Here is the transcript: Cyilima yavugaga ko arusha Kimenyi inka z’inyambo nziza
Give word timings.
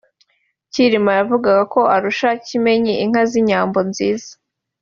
Cyilima 0.71 1.11
yavugaga 1.19 1.63
ko 1.73 1.81
arusha 1.95 2.29
Kimenyi 2.47 2.93
inka 3.03 3.21
z’inyambo 3.29 3.77
nziza 3.89 4.31